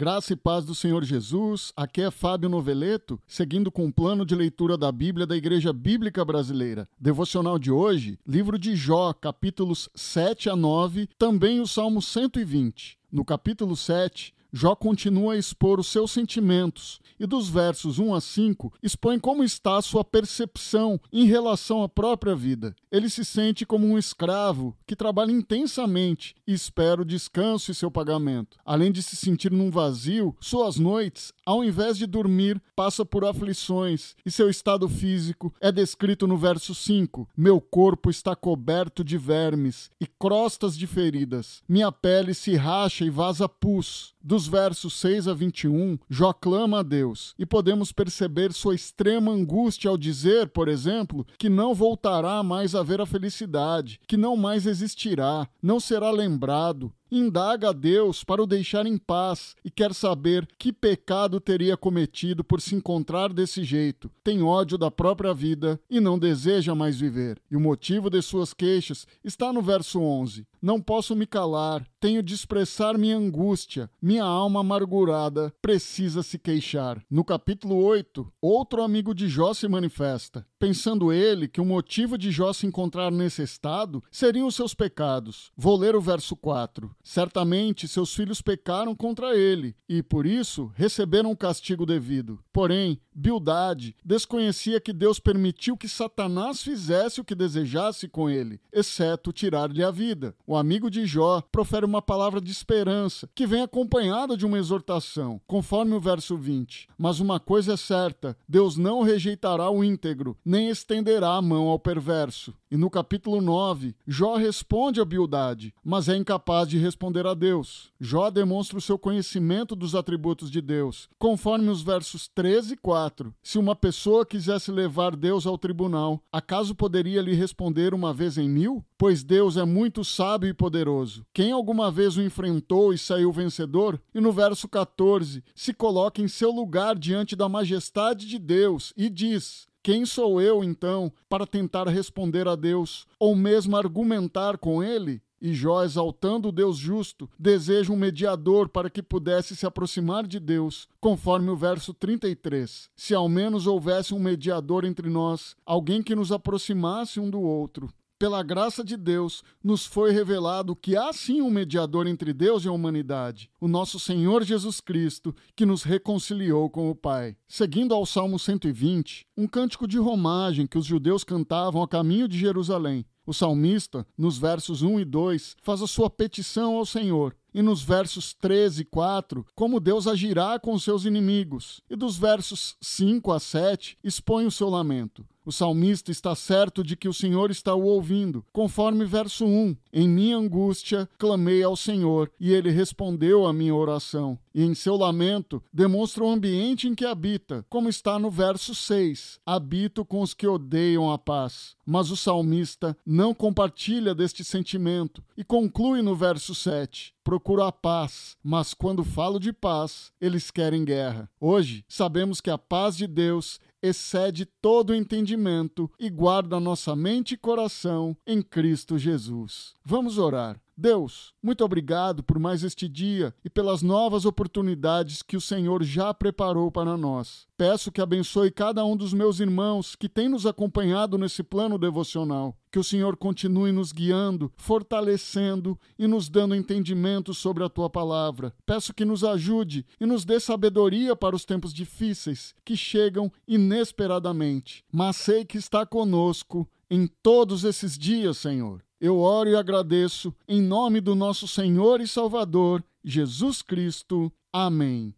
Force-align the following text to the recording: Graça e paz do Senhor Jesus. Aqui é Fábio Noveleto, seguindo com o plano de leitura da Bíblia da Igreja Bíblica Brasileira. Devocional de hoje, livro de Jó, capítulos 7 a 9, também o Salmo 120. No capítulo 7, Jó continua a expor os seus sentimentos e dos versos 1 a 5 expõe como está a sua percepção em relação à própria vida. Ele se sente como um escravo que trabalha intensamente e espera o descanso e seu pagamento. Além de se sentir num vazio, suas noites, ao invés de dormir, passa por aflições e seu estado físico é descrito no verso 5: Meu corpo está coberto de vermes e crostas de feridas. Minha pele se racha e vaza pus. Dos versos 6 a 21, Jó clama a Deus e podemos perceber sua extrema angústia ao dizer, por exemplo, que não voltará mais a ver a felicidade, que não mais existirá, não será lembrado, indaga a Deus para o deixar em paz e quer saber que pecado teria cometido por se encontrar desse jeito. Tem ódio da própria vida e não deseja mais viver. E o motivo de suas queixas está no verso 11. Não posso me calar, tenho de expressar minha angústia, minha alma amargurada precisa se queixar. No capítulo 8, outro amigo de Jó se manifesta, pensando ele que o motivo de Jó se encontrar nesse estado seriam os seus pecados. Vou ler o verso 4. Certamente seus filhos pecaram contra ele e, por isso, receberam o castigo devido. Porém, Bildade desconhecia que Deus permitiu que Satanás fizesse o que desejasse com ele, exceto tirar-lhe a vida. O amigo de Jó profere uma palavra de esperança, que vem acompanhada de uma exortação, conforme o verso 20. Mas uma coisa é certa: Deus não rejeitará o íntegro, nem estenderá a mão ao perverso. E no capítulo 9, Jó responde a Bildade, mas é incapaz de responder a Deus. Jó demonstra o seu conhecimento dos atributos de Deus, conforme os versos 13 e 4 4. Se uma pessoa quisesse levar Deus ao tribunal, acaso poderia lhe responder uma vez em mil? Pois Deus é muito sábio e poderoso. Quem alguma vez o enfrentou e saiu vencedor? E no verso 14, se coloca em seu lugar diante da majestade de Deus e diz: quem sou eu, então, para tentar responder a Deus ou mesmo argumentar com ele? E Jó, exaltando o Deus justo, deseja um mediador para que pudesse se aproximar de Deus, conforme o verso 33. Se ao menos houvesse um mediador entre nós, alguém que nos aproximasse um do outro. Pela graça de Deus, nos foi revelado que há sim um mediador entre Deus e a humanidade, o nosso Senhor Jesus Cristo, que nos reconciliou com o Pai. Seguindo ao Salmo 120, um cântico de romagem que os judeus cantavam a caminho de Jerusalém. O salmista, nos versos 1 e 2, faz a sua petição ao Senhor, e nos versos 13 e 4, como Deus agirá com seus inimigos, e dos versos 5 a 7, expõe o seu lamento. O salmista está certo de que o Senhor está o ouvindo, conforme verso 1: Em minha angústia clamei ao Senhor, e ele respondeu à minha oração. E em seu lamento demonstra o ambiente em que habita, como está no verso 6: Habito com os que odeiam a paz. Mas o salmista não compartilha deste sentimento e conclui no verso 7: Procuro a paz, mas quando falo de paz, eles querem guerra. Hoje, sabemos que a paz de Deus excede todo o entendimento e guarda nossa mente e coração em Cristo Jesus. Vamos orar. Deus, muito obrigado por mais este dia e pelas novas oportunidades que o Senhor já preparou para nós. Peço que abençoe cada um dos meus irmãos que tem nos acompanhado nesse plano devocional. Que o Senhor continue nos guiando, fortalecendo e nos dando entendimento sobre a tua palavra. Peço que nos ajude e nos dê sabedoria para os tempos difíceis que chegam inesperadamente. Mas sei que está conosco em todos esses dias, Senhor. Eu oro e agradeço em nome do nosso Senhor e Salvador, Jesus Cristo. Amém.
Graça 0.00 0.32
e 0.32 0.36
paz 0.36 0.64
do 0.64 0.74
Senhor 0.74 1.04
Jesus. 1.04 1.74
Aqui 1.76 2.00
é 2.00 2.10
Fábio 2.10 2.48
Noveleto, 2.48 3.20
seguindo 3.26 3.70
com 3.70 3.84
o 3.84 3.92
plano 3.92 4.24
de 4.24 4.34
leitura 4.34 4.74
da 4.74 4.90
Bíblia 4.90 5.26
da 5.26 5.36
Igreja 5.36 5.74
Bíblica 5.74 6.24
Brasileira. 6.24 6.88
Devocional 6.98 7.58
de 7.58 7.70
hoje, 7.70 8.18
livro 8.26 8.58
de 8.58 8.74
Jó, 8.74 9.12
capítulos 9.12 9.90
7 9.94 10.48
a 10.48 10.56
9, 10.56 11.06
também 11.18 11.60
o 11.60 11.66
Salmo 11.66 12.00
120. 12.00 12.98
No 13.12 13.26
capítulo 13.26 13.76
7, 13.76 14.32
Jó 14.52 14.74
continua 14.74 15.34
a 15.34 15.36
expor 15.36 15.78
os 15.78 15.86
seus 15.86 16.10
sentimentos 16.10 17.00
e 17.18 17.26
dos 17.26 17.48
versos 17.48 17.98
1 17.98 18.14
a 18.14 18.20
5 18.20 18.72
expõe 18.82 19.18
como 19.18 19.44
está 19.44 19.76
a 19.76 19.82
sua 19.82 20.02
percepção 20.02 20.98
em 21.12 21.26
relação 21.26 21.82
à 21.82 21.88
própria 21.88 22.34
vida. 22.34 22.74
Ele 22.90 23.08
se 23.08 23.24
sente 23.24 23.64
como 23.64 23.86
um 23.86 23.98
escravo 23.98 24.76
que 24.86 24.96
trabalha 24.96 25.30
intensamente 25.30 26.34
e 26.46 26.52
espera 26.52 27.02
o 27.02 27.04
descanso 27.04 27.70
e 27.70 27.74
seu 27.74 27.90
pagamento. 27.90 28.56
Além 28.64 28.90
de 28.90 29.02
se 29.02 29.14
sentir 29.14 29.52
num 29.52 29.70
vazio, 29.70 30.34
suas 30.40 30.76
noites, 30.76 31.32
ao 31.44 31.62
invés 31.62 31.96
de 31.96 32.06
dormir, 32.06 32.60
passa 32.74 33.04
por 33.04 33.24
aflições 33.24 34.16
e 34.24 34.30
seu 34.30 34.48
estado 34.48 34.88
físico 34.88 35.54
é 35.60 35.70
descrito 35.70 36.26
no 36.26 36.36
verso 36.36 36.74
5: 36.74 37.28
Meu 37.36 37.60
corpo 37.60 38.10
está 38.10 38.34
coberto 38.34 39.04
de 39.04 39.18
vermes 39.18 39.90
e 40.00 40.06
crostas 40.06 40.76
de 40.76 40.86
feridas. 40.86 41.62
Minha 41.68 41.92
pele 41.92 42.34
se 42.34 42.56
racha 42.56 43.04
e 43.04 43.10
vaza 43.10 43.48
pus. 43.48 44.14
Dos 44.22 44.39
versos 44.46 44.94
6 44.94 45.28
a 45.28 45.34
21, 45.34 45.98
Jó 46.08 46.32
clama 46.32 46.80
a 46.80 46.82
Deus 46.82 47.34
e 47.38 47.46
podemos 47.46 47.92
perceber 47.92 48.52
sua 48.52 48.74
extrema 48.74 49.32
angústia 49.32 49.90
ao 49.90 49.96
dizer, 49.96 50.48
por 50.48 50.68
exemplo, 50.68 51.26
que 51.38 51.48
não 51.48 51.74
voltará 51.74 52.42
mais 52.42 52.74
a 52.74 52.82
ver 52.82 53.00
a 53.00 53.06
felicidade, 53.06 54.00
que 54.06 54.16
não 54.16 54.36
mais 54.36 54.66
existirá, 54.66 55.48
não 55.62 55.80
será 55.80 56.10
lembrado, 56.10 56.92
indaga 57.10 57.70
a 57.70 57.72
Deus 57.72 58.22
para 58.22 58.42
o 58.42 58.46
deixar 58.46 58.86
em 58.86 58.96
paz 58.96 59.56
e 59.64 59.70
quer 59.70 59.94
saber 59.94 60.48
que 60.58 60.72
pecado 60.72 61.40
teria 61.40 61.76
cometido 61.76 62.44
por 62.44 62.60
se 62.60 62.74
encontrar 62.74 63.32
desse 63.32 63.64
jeito. 63.64 64.10
Tem 64.22 64.42
ódio 64.42 64.78
da 64.78 64.90
própria 64.90 65.34
vida 65.34 65.80
e 65.88 66.00
não 66.00 66.18
deseja 66.18 66.74
mais 66.74 66.98
viver. 67.00 67.40
E 67.50 67.56
o 67.56 67.60
motivo 67.60 68.08
de 68.08 68.20
suas 68.22 68.54
queixas 68.54 69.06
está 69.24 69.52
no 69.52 69.62
verso 69.62 70.00
11. 70.00 70.46
Não 70.62 70.80
posso 70.80 71.16
me 71.16 71.26
calar, 71.26 71.86
tenho 71.98 72.22
de 72.22 72.34
expressar 72.34 72.98
minha 72.98 73.16
angústia, 73.16 73.90
minha 74.00 74.24
alma 74.24 74.60
amargurada 74.60 75.52
precisa 75.62 76.22
se 76.22 76.38
queixar. 76.38 77.02
No 77.10 77.24
capítulo 77.24 77.82
8, 77.82 78.30
outro 78.42 78.82
amigo 78.82 79.14
de 79.14 79.26
Jó 79.26 79.54
se 79.54 79.66
manifesta, 79.66 80.46
pensando 80.58 81.12
ele 81.12 81.48
que 81.48 81.62
o 81.62 81.64
motivo 81.64 82.18
de 82.18 82.30
Jó 82.30 82.52
se 82.52 82.66
encontrar 82.66 83.10
nesse 83.10 83.42
estado 83.42 84.02
seriam 84.10 84.46
os 84.46 84.54
seus 84.54 84.74
pecados. 84.74 85.50
Vou 85.56 85.78
ler 85.78 85.96
o 85.96 86.00
verso 86.00 86.36
4. 86.36 86.94
Certamente 87.02 87.88
seus 87.88 88.14
filhos 88.14 88.42
pecaram 88.42 88.94
contra 88.94 89.36
ele 89.36 89.74
e, 89.88 90.02
por 90.02 90.26
isso, 90.26 90.70
receberam 90.74 91.30
o 91.30 91.36
castigo 91.36 91.86
devido. 91.86 92.38
Porém, 92.52 93.00
Bildade 93.14 93.94
desconhecia 94.04 94.80
que 94.80 94.92
Deus 94.92 95.18
permitiu 95.18 95.76
que 95.76 95.88
Satanás 95.88 96.62
fizesse 96.62 97.20
o 97.20 97.24
que 97.24 97.34
desejasse 97.34 98.08
com 98.08 98.30
ele, 98.30 98.60
exceto 98.72 99.32
tirar-lhe 99.32 99.82
a 99.82 99.90
vida. 99.90 100.34
O 100.46 100.56
amigo 100.56 100.90
de 100.90 101.04
Jó 101.06 101.42
profere 101.52 101.84
uma 101.84 102.00
palavra 102.00 102.40
de 102.40 102.50
esperança, 102.50 103.28
que 103.34 103.46
vem 103.46 103.62
acompanhada 103.62 104.36
de 104.36 104.46
uma 104.46 104.58
exortação, 104.58 105.40
conforme 105.46 105.94
o 105.94 106.00
verso 106.00 106.36
20. 106.36 106.88
Mas 106.96 107.20
uma 107.20 107.40
coisa 107.40 107.74
é 107.74 107.76
certa: 107.76 108.36
Deus 108.48 108.76
não 108.76 109.02
rejeitará 109.02 109.68
o 109.70 109.82
íntegro, 109.82 110.36
nem 110.44 110.68
estenderá 110.68 111.34
a 111.34 111.42
mão 111.42 111.68
ao 111.68 111.78
perverso. 111.78 112.54
E 112.70 112.76
no 112.76 112.88
capítulo 112.88 113.40
9, 113.40 113.96
Jó 114.06 114.36
responde 114.36 115.00
a 115.00 115.04
Bildade, 115.04 115.74
mas 115.84 116.08
é 116.08 116.16
incapaz 116.16 116.68
de 116.68 116.78
responder 116.78 117.26
a 117.26 117.34
Deus. 117.34 117.90
Jó 118.00 118.30
demonstra 118.30 118.78
o 118.78 118.80
seu 118.80 118.96
conhecimento 118.96 119.74
dos 119.74 119.96
atributos 119.96 120.48
de 120.50 120.60
Deus, 120.60 121.08
conforme 121.18 121.68
os 121.68 121.82
versos 121.82 122.28
13 122.28 122.74
e 122.74 122.76
4 122.76 123.09
4. 123.10 123.34
Se 123.42 123.58
uma 123.58 123.74
pessoa 123.74 124.24
quisesse 124.24 124.70
levar 124.70 125.16
Deus 125.16 125.46
ao 125.46 125.58
tribunal, 125.58 126.22
acaso 126.32 126.74
poderia 126.74 127.20
lhe 127.20 127.34
responder 127.34 127.92
uma 127.92 128.14
vez 128.14 128.38
em 128.38 128.48
mil? 128.48 128.84
Pois 128.96 129.22
Deus 129.22 129.56
é 129.56 129.64
muito 129.64 130.04
sábio 130.04 130.48
e 130.48 130.54
poderoso. 130.54 131.26
Quem 131.32 131.52
alguma 131.52 131.90
vez 131.90 132.16
o 132.16 132.22
enfrentou 132.22 132.92
e 132.92 132.98
saiu 132.98 133.32
vencedor? 133.32 134.00
E 134.14 134.20
no 134.20 134.32
verso 134.32 134.68
14, 134.68 135.42
se 135.54 135.74
coloca 135.74 136.22
em 136.22 136.28
seu 136.28 136.50
lugar 136.50 136.96
diante 136.96 137.34
da 137.34 137.48
majestade 137.48 138.26
de 138.26 138.38
Deus 138.38 138.92
e 138.96 139.08
diz: 139.10 139.68
quem 139.82 140.04
sou 140.04 140.40
eu, 140.40 140.62
então, 140.62 141.10
para 141.28 141.46
tentar 141.46 141.88
responder 141.88 142.46
a 142.46 142.54
Deus 142.54 143.06
ou 143.18 143.34
mesmo 143.34 143.76
argumentar 143.76 144.58
com 144.58 144.82
ele? 144.82 145.22
E 145.40 145.54
Jó, 145.54 145.82
exaltando 145.82 146.48
o 146.48 146.52
Deus 146.52 146.76
justo, 146.76 147.28
deseja 147.38 147.92
um 147.92 147.96
mediador 147.96 148.68
para 148.68 148.90
que 148.90 149.02
pudesse 149.02 149.56
se 149.56 149.64
aproximar 149.64 150.26
de 150.26 150.38
Deus, 150.38 150.86
conforme 151.00 151.48
o 151.48 151.56
verso 151.56 151.94
33. 151.94 152.90
Se 152.94 153.14
ao 153.14 153.28
menos 153.28 153.66
houvesse 153.66 154.12
um 154.12 154.18
mediador 154.18 154.84
entre 154.84 155.08
nós, 155.08 155.56
alguém 155.64 156.02
que 156.02 156.14
nos 156.14 156.30
aproximasse 156.30 157.18
um 157.18 157.30
do 157.30 157.40
outro. 157.40 157.90
Pela 158.20 158.42
graça 158.42 158.84
de 158.84 158.98
Deus, 158.98 159.42
nos 159.64 159.86
foi 159.86 160.12
revelado 160.12 160.76
que 160.76 160.94
há 160.94 161.10
sim 161.10 161.40
um 161.40 161.48
mediador 161.48 162.06
entre 162.06 162.34
Deus 162.34 162.66
e 162.66 162.68
a 162.68 162.70
humanidade, 162.70 163.50
o 163.58 163.66
nosso 163.66 163.98
Senhor 163.98 164.44
Jesus 164.44 164.78
Cristo, 164.78 165.34
que 165.56 165.64
nos 165.64 165.84
reconciliou 165.84 166.68
com 166.68 166.90
o 166.90 166.94
Pai. 166.94 167.34
Seguindo 167.48 167.94
ao 167.94 168.04
Salmo 168.04 168.38
120, 168.38 169.26
um 169.38 169.46
cântico 169.46 169.88
de 169.88 169.96
romagem 169.96 170.66
que 170.66 170.76
os 170.76 170.84
judeus 170.84 171.24
cantavam 171.24 171.82
a 171.82 171.88
caminho 171.88 172.28
de 172.28 172.38
Jerusalém. 172.38 173.06
O 173.24 173.32
salmista, 173.32 174.06
nos 174.18 174.36
versos 174.36 174.82
1 174.82 175.00
e 175.00 175.04
2, 175.06 175.56
faz 175.62 175.80
a 175.80 175.86
sua 175.86 176.10
petição 176.10 176.76
ao 176.76 176.84
Senhor, 176.84 177.34
e 177.54 177.62
nos 177.62 177.82
versos 177.82 178.34
13 178.34 178.82
e 178.82 178.84
4, 178.84 179.46
como 179.54 179.80
Deus 179.80 180.06
agirá 180.06 180.58
com 180.58 180.78
seus 180.78 181.06
inimigos, 181.06 181.80
e 181.88 181.96
dos 181.96 182.18
versos 182.18 182.76
5 182.82 183.32
a 183.32 183.40
7, 183.40 183.96
expõe 184.04 184.44
o 184.44 184.50
seu 184.50 184.68
lamento. 184.68 185.24
O 185.44 185.50
salmista 185.50 186.10
está 186.10 186.34
certo 186.34 186.84
de 186.84 186.96
que 186.96 187.08
o 187.08 187.14
Senhor 187.14 187.50
está 187.50 187.74
o 187.74 187.84
ouvindo, 187.84 188.44
conforme 188.52 189.04
verso 189.06 189.46
1: 189.46 189.74
Em 189.92 190.08
minha 190.08 190.36
angústia 190.36 191.08
clamei 191.18 191.62
ao 191.62 191.76
Senhor, 191.76 192.30
e 192.38 192.52
ele 192.52 192.70
respondeu 192.70 193.46
à 193.46 193.52
minha 193.52 193.74
oração. 193.74 194.38
E 194.54 194.62
em 194.62 194.74
seu 194.74 194.96
lamento 194.96 195.62
demonstra 195.72 196.24
o 196.24 196.28
ambiente 196.28 196.88
em 196.88 196.94
que 196.94 197.06
habita, 197.06 197.64
como 197.70 197.88
está 197.88 198.18
no 198.18 198.30
verso 198.30 198.74
6: 198.74 199.40
Habito 199.46 200.04
com 200.04 200.20
os 200.20 200.34
que 200.34 200.46
odeiam 200.46 201.10
a 201.10 201.18
paz. 201.18 201.74
Mas 201.86 202.10
o 202.10 202.16
salmista 202.16 202.96
não 203.06 203.32
compartilha 203.32 204.14
deste 204.14 204.44
sentimento 204.44 205.22
e 205.36 205.42
conclui 205.42 206.02
no 206.02 206.14
verso 206.14 206.54
7: 206.54 207.14
Procuro 207.24 207.62
a 207.62 207.72
paz, 207.72 208.36
mas 208.42 208.74
quando 208.74 209.04
falo 209.04 209.38
de 209.38 209.52
paz, 209.52 210.12
eles 210.20 210.50
querem 210.50 210.84
guerra. 210.84 211.30
Hoje, 211.40 211.84
sabemos 211.88 212.40
que 212.40 212.50
a 212.50 212.58
paz 212.58 212.96
de 212.96 213.06
Deus 213.06 213.60
excede 213.82 214.44
todo 214.44 214.90
o 214.90 214.94
entendimento 214.94 215.90
e 215.98 216.10
guarda 216.10 216.60
nossa 216.60 216.94
mente 216.94 217.34
e 217.34 217.38
coração 217.38 218.16
em 218.26 218.42
Cristo 218.42 218.98
Jesus. 218.98 219.74
Vamos 219.84 220.18
orar. 220.18 220.60
Deus, 220.80 221.34
muito 221.42 221.62
obrigado 221.62 222.22
por 222.22 222.38
mais 222.38 222.64
este 222.64 222.88
dia 222.88 223.34
e 223.44 223.50
pelas 223.50 223.82
novas 223.82 224.24
oportunidades 224.24 225.20
que 225.20 225.36
o 225.36 225.40
Senhor 225.40 225.82
já 225.82 226.14
preparou 226.14 226.70
para 226.70 226.96
nós. 226.96 227.46
Peço 227.54 227.92
que 227.92 228.00
abençoe 228.00 228.50
cada 228.50 228.82
um 228.82 228.96
dos 228.96 229.12
meus 229.12 229.40
irmãos 229.40 229.94
que 229.94 230.08
tem 230.08 230.26
nos 230.26 230.46
acompanhado 230.46 231.18
nesse 231.18 231.42
plano 231.42 231.76
devocional. 231.76 232.56
Que 232.72 232.78
o 232.78 232.84
Senhor 232.84 233.14
continue 233.14 233.72
nos 233.72 233.92
guiando, 233.92 234.50
fortalecendo 234.56 235.78
e 235.98 236.06
nos 236.06 236.30
dando 236.30 236.54
entendimento 236.54 237.34
sobre 237.34 237.62
a 237.62 237.68
tua 237.68 237.90
palavra. 237.90 238.54
Peço 238.64 238.94
que 238.94 239.04
nos 239.04 239.22
ajude 239.22 239.84
e 240.00 240.06
nos 240.06 240.24
dê 240.24 240.40
sabedoria 240.40 241.14
para 241.14 241.36
os 241.36 241.44
tempos 241.44 241.74
difíceis 241.74 242.54
que 242.64 242.74
chegam 242.74 243.30
inesperadamente. 243.46 244.82
Mas 244.90 245.16
sei 245.16 245.44
que 245.44 245.58
está 245.58 245.84
conosco 245.84 246.66
em 246.88 247.06
todos 247.06 247.64
esses 247.64 247.98
dias, 247.98 248.38
Senhor. 248.38 248.82
Eu 249.00 249.18
oro 249.18 249.48
e 249.48 249.56
agradeço 249.56 250.34
em 250.46 250.60
nome 250.60 251.00
do 251.00 251.14
nosso 251.14 251.48
Senhor 251.48 252.02
e 252.02 252.06
Salvador, 252.06 252.84
Jesus 253.02 253.62
Cristo. 253.62 254.30
Amém. 254.52 255.08